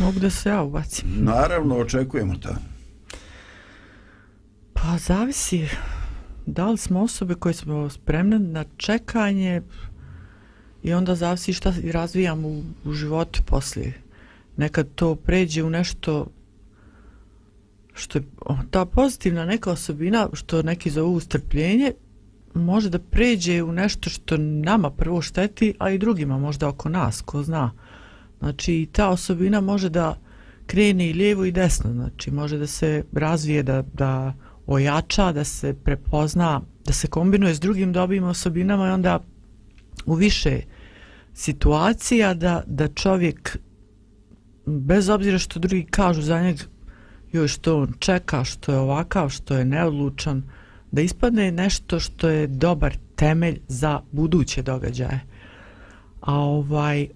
[0.00, 1.08] Mogu da se ja ubacim?
[1.16, 2.48] Naravno, očekujemo to.
[4.82, 5.68] Pa zavisi
[6.46, 9.62] da li smo osobe koje smo spremne na čekanje
[10.82, 13.92] i onda zavisi šta razvijamo u, u životu poslije.
[14.56, 16.26] Nekad to pređe u nešto
[17.94, 18.24] što je
[18.70, 21.92] ta pozitivna neka osobina što neki zovu strpljenje
[22.54, 27.20] može da pređe u nešto što nama prvo šteti, a i drugima možda oko nas,
[27.20, 27.70] ko zna.
[28.38, 30.18] Znači ta osobina može da
[30.66, 34.34] krene i lijevo i desno, znači može da se razvije, da, da
[34.68, 39.20] ojača, da se prepozna, da se kombinuje s drugim dobrim osobinama i onda
[40.06, 40.60] u više
[41.34, 43.58] situacija da, da čovjek
[44.66, 46.56] bez obzira što drugi kažu za njeg
[47.32, 50.42] joj što on čeka, što je ovakav, što je neodlučan,
[50.92, 55.20] da ispadne nešto što je dobar temelj za buduće događaje.
[56.20, 57.08] A ovaj,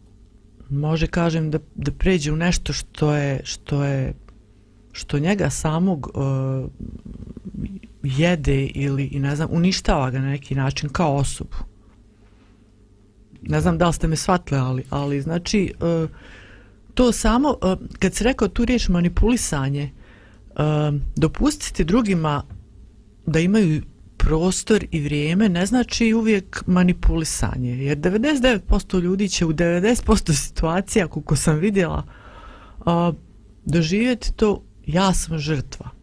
[0.71, 4.15] može kažem da, da pređe u nešto što je što je
[4.93, 6.71] što njega samog uh,
[8.03, 11.57] jede ili ne znam uništava ga na neki način kao osobu.
[13.43, 16.07] Ne znam da li ste me shvatili, ali ali znači e,
[16.95, 19.93] to samo e, kad se rekao tu riječ manipulisanje e,
[21.17, 22.43] dopustiti drugima
[23.27, 23.83] da imaju
[24.17, 31.37] prostor i vrijeme ne znači uvijek manipulisanje jer 99% ljudi će u 90% situacija kako
[31.37, 32.03] sam vidjela
[33.65, 36.02] doživjeti to ja sam žrtva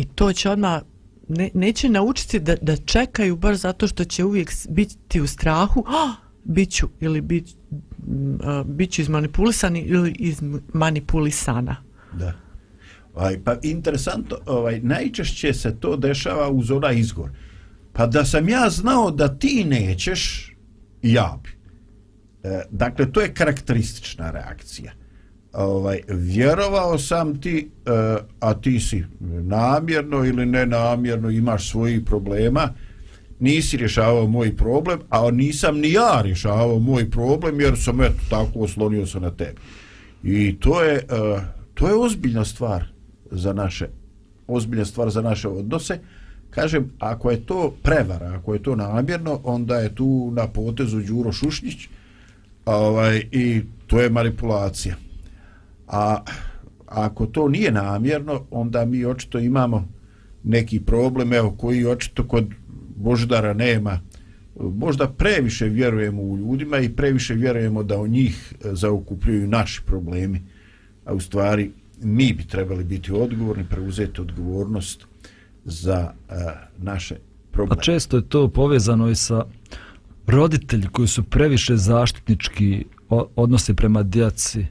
[0.00, 0.82] i to će odmah
[1.28, 6.14] ne, neće naučiti da, da čekaju bar zato što će uvijek biti u strahu oh,
[6.44, 11.76] bit ću ili bit, uh, bit ću izmanipulisani ili izmanipulisana
[12.12, 12.32] Da.
[13.14, 17.30] Ovaj, pa interesantno, ovaj, najčešće se to dešava uz onaj izgor.
[17.92, 20.52] Pa da sam ja znao da ti nećeš,
[21.02, 21.50] ja bi.
[22.42, 24.92] E, dakle, to je karakteristična reakcija.
[25.52, 27.90] Ovaj, vjerovao sam ti, e,
[28.40, 29.04] a ti si
[29.42, 32.68] namjerno ili nenamjerno imaš svojih problema,
[33.40, 38.58] nisi rješavao moj problem, a nisam ni ja rješavao moj problem, jer sam eto tako
[38.58, 39.60] oslonio se na tebe.
[40.22, 41.04] I to je, e,
[41.74, 42.84] to je ozbiljna stvar
[43.30, 43.88] za naše
[44.46, 45.98] ozbiljna stvar za naše odnose.
[46.50, 51.32] Kažem, ako je to prevara, ako je to namjerno, onda je tu na potezu Đuro
[51.32, 51.88] Šušnjić
[52.66, 54.96] ovaj, i to je manipulacija.
[55.90, 56.24] A
[56.86, 59.88] ako to nije namjerno, onda mi očito imamo
[60.44, 62.44] neki problem, evo, koji očito kod
[62.96, 64.00] Boždara nema.
[64.60, 70.42] Možda previše vjerujemo u ljudima i previše vjerujemo da o njih e, zaokupljuju naši problemi,
[71.04, 71.70] a u stvari
[72.02, 75.06] mi bi trebali biti odgovorni, preuzeti odgovornost
[75.64, 76.36] za uh,
[76.78, 77.16] naše
[77.50, 77.80] probleme.
[77.80, 79.44] A često je to povezano i sa
[80.26, 82.84] roditelji koji su previše zaštitnički
[83.36, 84.66] odnose prema djeci.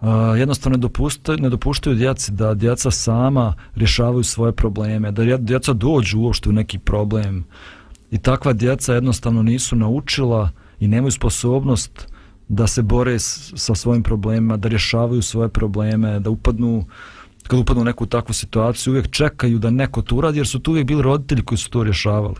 [0.00, 5.72] Uh, jednostavno ne dopuštaju, ne dopuštaju djeci da djeca sama rješavaju svoje probleme, da djeca
[5.72, 7.44] dođu uopšte u neki problem.
[8.10, 12.08] I takva djeca jednostavno nisu naučila i nemaju sposobnost
[12.48, 16.84] da se bore s, sa svojim problemima, da rješavaju svoje probleme, da upadnu
[17.46, 20.70] kad upadnu u neku takvu situaciju, uvijek čekaju da neko to uradi, jer su tu
[20.70, 22.34] uvijek bili roditelji koji su to rješavali.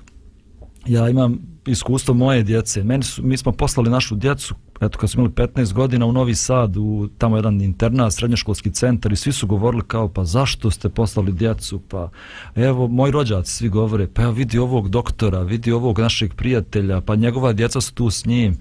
[0.87, 2.85] Ja imam iskustvo moje djece.
[2.85, 6.35] Meni su, mi smo poslali našu djecu, eto kad smo imali 15 godina u Novi
[6.35, 10.89] Sad, u tamo jedan internat, srednjoškolski centar i svi su govorili kao pa zašto ste
[10.89, 12.11] poslali djecu, pa
[12.55, 17.17] evo moji rođaci svi govore, pa evo vidi ovog doktora, vidi ovog našeg prijatelja, pa
[17.17, 18.59] njegova djeca su tu s njim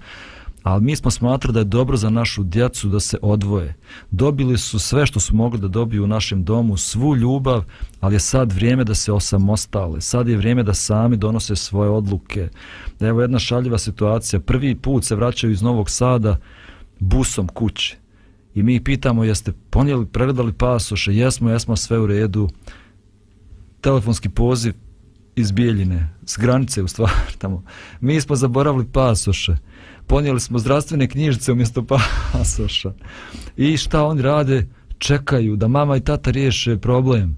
[0.62, 3.74] ali mi smo smatrali da je dobro za našu djecu da se odvoje.
[4.10, 7.64] Dobili su sve što su mogli da dobiju u našem domu, svu ljubav,
[8.00, 10.00] ali je sad vrijeme da se osamostale.
[10.00, 12.48] Sad je vrijeme da sami donose svoje odluke.
[13.00, 14.40] Evo jedna šaljiva situacija.
[14.40, 16.36] Prvi put se vraćaju iz Novog Sada
[16.98, 17.96] busom kuće.
[18.54, 22.48] I mi pitamo jeste ponijeli, pregledali pasoše, jesmo, jesmo sve u redu.
[23.80, 24.74] Telefonski poziv
[25.36, 27.62] iz Bijeljine, s granice u stvari tamo.
[28.00, 29.56] Mi smo zaboravili pasoše
[30.10, 31.86] ponijeli smo zdravstvene knjižice umjesto
[32.32, 32.92] pasoša.
[33.56, 34.66] I šta oni rade?
[34.98, 37.36] Čekaju da mama i tata riješe problem.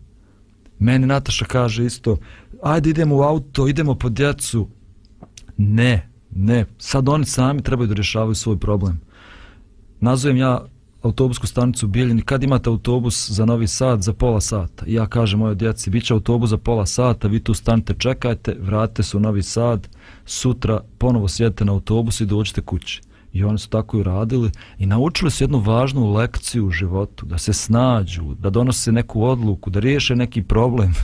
[0.79, 2.17] Meni Nataša kaže isto,
[2.63, 4.69] ajde idemo u auto, idemo po djecu.
[5.57, 9.01] Ne, ne, sad oni sami trebaju da rješavaju svoj problem.
[10.01, 10.65] Nazovem ja
[11.03, 14.87] autobusku stanicu u Bijeljini, kad imate autobus za Novi Sad za pola sata?
[14.87, 18.57] I ja kažem mojoj djeci, bit će autobus za pola sata, vi tu stanite, čekajte,
[18.61, 19.89] vratite se u Novi Sad,
[20.25, 23.01] sutra ponovo sjedite na autobus i dođete kući.
[23.33, 27.39] I oni su tako i radili i naučili su jednu važnu lekciju u životu, da
[27.39, 30.95] se snađu, da donose neku odluku, da riješe neki problem.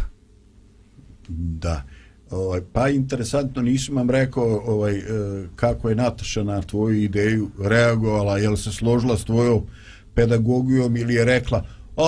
[1.29, 1.83] Da.
[2.31, 5.03] Ovaj, pa interesantno, nisam vam rekao ovaj, eh,
[5.57, 9.63] kako je Nataša na tvoju ideju reagovala, je li se složila s tvojom
[10.15, 11.65] pedagogijom ili je rekla,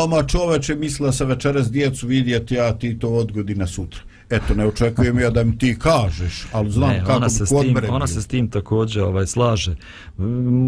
[0.09, 4.01] ma čoveče, mislila se večeras djecu vidjeti, a ti to odgodi na sutra.
[4.31, 7.49] Eto ne očekujem ja da mi ti kažeš ali znam ne, kako ona se, s
[7.49, 9.77] tim, ona se s tim također ovaj, slaže.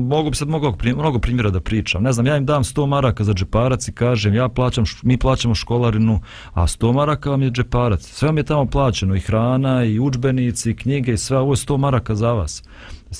[0.08, 2.02] Mogu bi sad mnogo, mnogo primjera da pričam.
[2.02, 5.54] Ne znam ja im dam 100 maraka za džeparac i kažem ja plaćam mi plaćamo
[5.54, 6.20] školarinu
[6.52, 8.02] a 100 maraka vam je džeparac.
[8.02, 11.56] Sve vam je tamo plaćeno i hrana i učbenici i knjige i sve ovo je
[11.56, 12.62] 100 maraka za vas.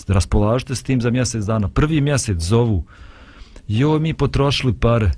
[0.09, 1.69] Raspolažite s tim za mjesec dana?
[1.69, 2.85] Prvi mjesec zovu
[3.79, 5.11] joj mi potrošili pare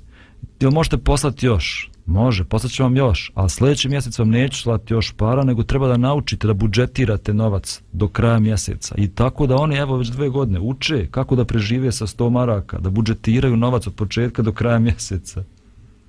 [0.59, 5.11] jel možete poslati još Može, poslaću vam još, ali sljedeći mjesec vam neću slati još
[5.11, 8.95] para, nego treba da naučite da budžetirate novac do kraja mjeseca.
[8.97, 12.77] I tako da oni, evo, već dve godine uče kako da prežive sa 100 maraka,
[12.77, 15.43] da budžetiraju novac od početka do kraja mjeseca.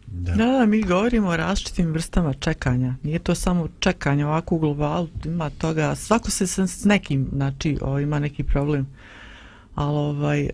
[0.06, 0.34] Da.
[0.34, 2.94] da, da, mi govorimo o različitim vrstama čekanja.
[3.02, 8.00] Nije to samo čekanje ovako u globalu, ima toga, svako se s nekim, znači, o,
[8.00, 8.86] ima neki problem.
[9.74, 10.50] Ali, ovaj,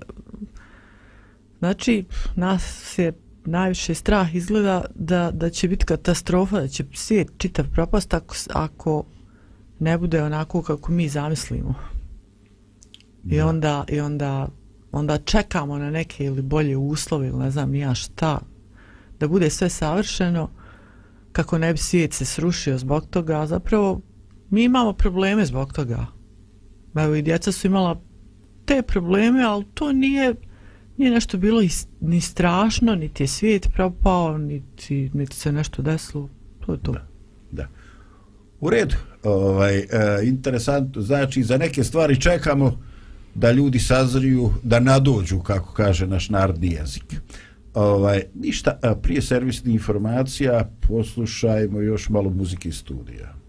[1.62, 2.04] Znači,
[2.36, 3.12] nas je
[3.44, 9.04] najviše strah izgleda da, da će biti katastrofa, da će svijet čitav propast ako, ako
[9.78, 11.74] ne bude onako kako mi zamislimo.
[13.30, 14.48] I onda, i onda,
[14.92, 18.38] onda čekamo na neke ili bolje uslove ili ne znam ja šta,
[19.20, 20.50] da bude sve savršeno
[21.32, 24.00] kako ne bi svijet se srušio zbog toga, a zapravo
[24.50, 26.06] mi imamo probleme zbog toga.
[26.94, 28.00] Evo i djeca su imala
[28.64, 30.34] te probleme, ali to nije
[31.03, 31.62] nije nešto bilo
[32.00, 36.28] ni strašno, niti je svijet propao, niti, niti se nešto desilo.
[36.66, 36.94] To je to.
[37.50, 37.68] Da.
[38.61, 38.94] U redu.
[39.22, 39.86] Ovaj, e,
[40.22, 41.03] interesantno.
[41.03, 42.78] Znači, za neke stvari čekamo
[43.34, 47.05] da ljudi sazriju, da nadođu, kako kaže naš narodni jezik.
[47.74, 53.41] Ovaj, ništa, prije servisnih informacija poslušajmo još malo muzike iz studija.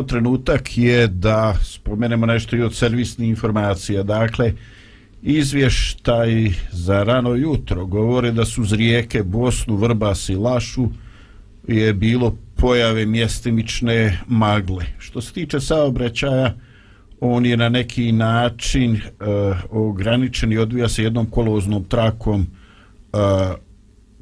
[0.00, 4.02] Evo trenutak je da spomenemo nešto i od servisnih informacija.
[4.02, 4.52] Dakle,
[5.22, 10.88] izvještaj za rano jutro govore da su uz rijeke Bosnu, Vrbas i Lašu
[11.68, 14.84] je bilo pojave mjestimične magle.
[14.98, 16.54] Što se tiče saobraćaja,
[17.20, 19.00] on je na neki način e,
[19.70, 22.46] ograničen i odvija se jednom koloznom trakom e,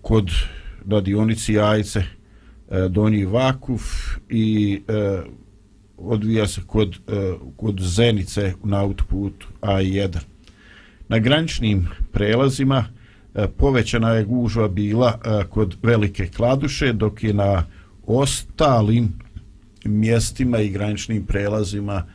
[0.03, 0.31] kod
[0.85, 2.03] na dionici Jajce
[2.70, 3.83] e, Donji Vakuf
[4.29, 5.22] i e,
[5.99, 10.19] odvija se kod, e, kod Zenice na autoputu A1.
[11.09, 12.85] Na graničnim prelazima
[13.35, 17.65] e, povećana je gužva bila e, kod Velike Kladuše, dok je na
[18.07, 19.13] ostalim
[19.85, 22.07] mjestima i graničnim prelazima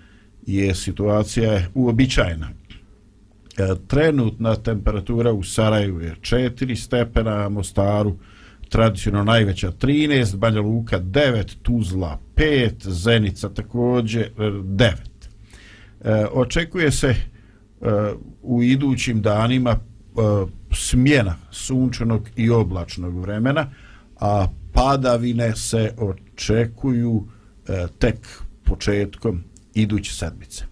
[0.46, 2.50] je situacija uobičajena.
[3.88, 8.18] Trenutna temperatura u Sarajevu je 4 stepena, Mostaru
[8.74, 14.94] tradicionalno najveća 13, Banja Luka 9, Tuzla 5, Zenica takođe e, 9.
[16.04, 17.16] E, očekuje se e,
[18.42, 19.80] u idućim danima e,
[20.72, 23.72] smjena sunčanog i oblačnog vremena,
[24.20, 27.28] a padavine se očekuju
[27.68, 28.28] e, tek
[28.64, 29.44] početkom
[29.74, 30.66] iduće sedmice.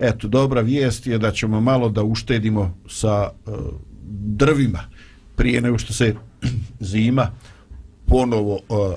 [0.00, 3.50] Eto, dobra vijest je da ćemo malo da uštedimo sa e,
[4.12, 4.80] drvima
[5.36, 6.14] prije nego što se
[6.80, 7.30] zima
[8.06, 8.94] ponovo uh,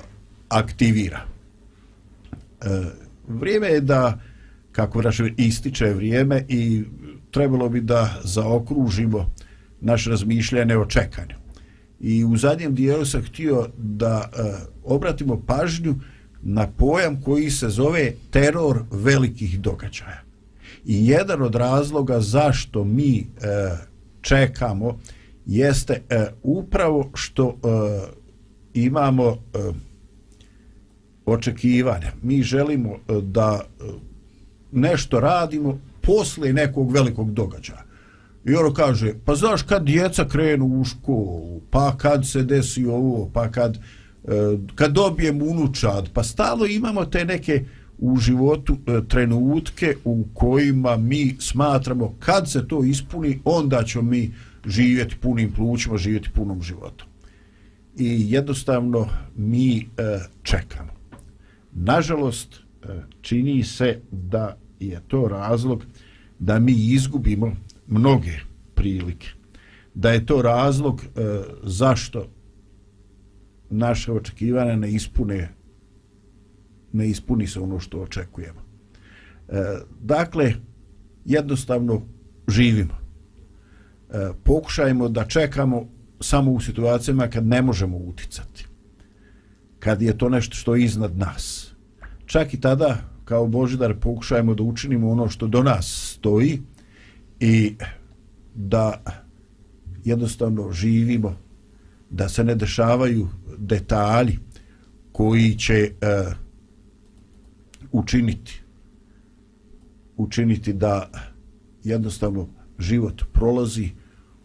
[0.48, 1.20] aktivira.
[1.24, 2.86] Uh,
[3.28, 4.18] vrijeme je da,
[4.72, 6.84] kako raše, ističe vrijeme i
[7.30, 9.30] trebalo bi da zaokružimo
[9.80, 11.34] naše razmišljanje o čekanju.
[12.00, 14.44] I u zadnjem dijelu sam htio da uh,
[14.84, 15.94] obratimo pažnju
[16.42, 20.26] na pojam koji se zove teror velikih događaja.
[20.86, 23.24] I jedan od razloga zašto mi e,
[24.20, 24.98] čekamo
[25.46, 27.56] jeste e, upravo što e,
[28.74, 29.36] imamo e,
[31.26, 32.12] očekivanja.
[32.22, 33.84] Mi želimo e, da e,
[34.72, 37.86] nešto radimo posle nekog velikog događaja.
[38.44, 43.30] I ono kaže, pa znaš kad djeca krenu u školu, pa kad se desi ovo,
[43.32, 43.80] pa kad, e,
[44.74, 47.64] kad dobijem unučad, pa stalo imamo te neke
[47.98, 54.32] u životu e, trenutke u kojima mi smatramo kad se to ispuni, onda ćemo mi
[54.66, 57.08] živjeti punim plućima, živjeti punom životom.
[57.98, 59.84] I jednostavno mi e,
[60.42, 60.90] čekamo.
[61.72, 62.88] Nažalost, e,
[63.20, 65.84] čini se da je to razlog
[66.38, 67.56] da mi izgubimo
[67.86, 68.38] mnoge
[68.74, 69.28] prilike.
[69.94, 71.06] Da je to razlog e,
[71.62, 72.28] zašto
[73.70, 75.56] naše očekivanja ne ispune
[76.92, 78.60] ne ispuni se ono što očekujemo.
[79.48, 80.52] E, dakle,
[81.24, 82.02] jednostavno
[82.48, 83.05] živimo.
[84.10, 85.88] E, pokušajmo da čekamo
[86.20, 88.66] samo u situacijama kad ne možemo uticati.
[89.78, 91.74] Kad je to nešto što je iznad nas.
[92.26, 96.62] Čak i tada, kao Božidar, pokušajmo da učinimo ono što do nas stoji
[97.40, 97.74] i
[98.54, 99.02] da
[100.04, 101.36] jednostavno živimo,
[102.10, 103.28] da se ne dešavaju
[103.58, 104.38] detalji
[105.12, 106.24] koji će e,
[107.92, 108.66] učiniti
[110.16, 111.10] učiniti da
[111.84, 112.48] jednostavno
[112.78, 113.90] život prolazi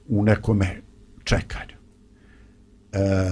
[0.08, 0.82] u nekome
[1.24, 1.76] čekanju.
[2.92, 3.32] E,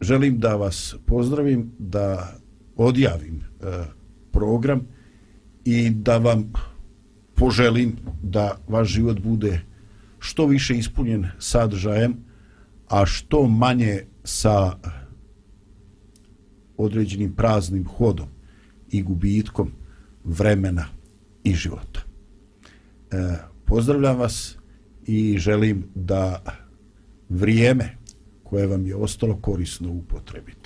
[0.00, 2.36] želim da vas pozdravim, da
[2.76, 3.84] odjavim e,
[4.32, 4.80] program
[5.64, 6.52] i da vam
[7.34, 9.60] poželim da vaš život bude
[10.18, 12.16] što više ispunjen sadržajem,
[12.88, 14.78] a što manje sa
[16.76, 18.28] određenim praznim hodom
[18.90, 19.72] i gubitkom
[20.24, 20.84] vremena
[21.44, 22.05] i života.
[23.16, 24.58] E, pozdravljam vas
[25.06, 26.42] i želim da
[27.28, 27.96] vrijeme
[28.42, 30.65] koje vam je ostalo korisno upotrebite.